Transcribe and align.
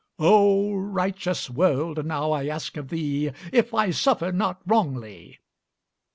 "O 0.17 0.73
righteous 0.73 1.47
world! 1.47 2.03
Now 2.07 2.31
I 2.31 2.47
ask 2.47 2.75
of 2.75 2.89
thee 2.89 3.29
If 3.53 3.71
I 3.71 3.91
suffered 3.91 4.33
not 4.33 4.59
wrongly?" 4.65 5.37